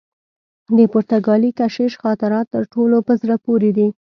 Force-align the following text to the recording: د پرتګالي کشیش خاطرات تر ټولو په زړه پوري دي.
د 0.77 0.79
پرتګالي 0.93 1.51
کشیش 1.59 1.93
خاطرات 2.03 2.45
تر 2.53 2.63
ټولو 2.73 2.97
په 3.07 3.13
زړه 3.21 3.35
پوري 3.45 3.71
دي. 3.77 3.87